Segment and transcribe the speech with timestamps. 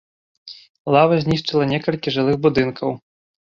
[0.95, 2.89] Лава знішчыла некалькі жылых будынкаў.